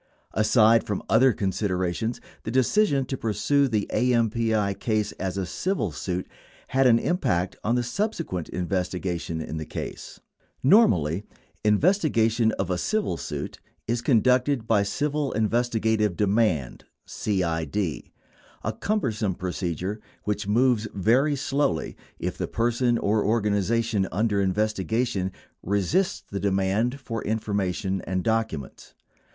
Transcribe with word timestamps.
Aside 0.33 0.83
from 0.83 1.03
other 1.11 1.31
considerations, 1.31 2.19
the 2.41 2.49
decision 2.49 3.05
to 3.05 3.15
pursue 3.15 3.67
the 3.67 3.87
AMPI 3.93 4.79
case 4.79 5.11
as 5.19 5.37
a 5.37 5.45
civil 5.45 5.91
suit 5.91 6.27
had 6.69 6.87
an 6.87 6.97
impact 6.97 7.55
on 7.63 7.75
the 7.75 7.83
subsequent 7.83 8.49
investigation 8.49 9.41
in 9.41 9.57
the 9.57 9.63
case. 9.67 10.19
Normally, 10.63 11.23
investigation 11.63 12.51
of 12.53 12.71
a 12.71 12.79
civil 12.79 13.15
suit 13.15 13.59
is 13.87 14.01
conducted 14.01 14.65
by 14.65 14.81
Civil 14.81 15.33
Investigative 15.33 16.17
Demand 16.17 16.85
(CID)— 17.05 17.77
a 18.63 18.73
cumbersome 18.79 19.35
procedure 19.35 20.01
which 20.23 20.47
moves 20.47 20.87
very 20.95 21.35
slowly 21.35 21.95
if 22.17 22.39
the 22.39 22.47
person 22.47 22.97
or 22.97 23.23
organization 23.23 24.07
under 24.11 24.41
investigation 24.41 25.31
resists 25.61 26.23
the 26.27 26.39
demand 26.39 26.99
for 26.99 27.23
information 27.23 28.01
and 28.07 28.23
documents. 28.23 28.95